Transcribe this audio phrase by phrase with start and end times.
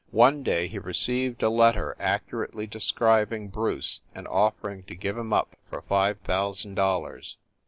[0.09, 5.31] One day he received a letter accurately de scribing Bruce and offering to give him
[5.31, 7.37] up for five thousand dollars.